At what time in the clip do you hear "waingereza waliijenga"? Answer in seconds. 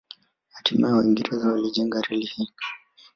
0.93-2.01